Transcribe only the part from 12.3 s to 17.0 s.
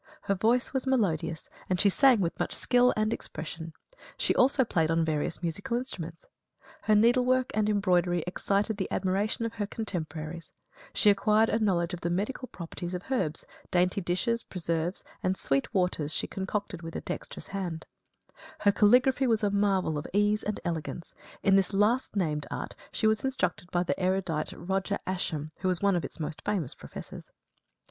properties of herbs; dainty dishes, preserves, and "sweet waters" she concocted with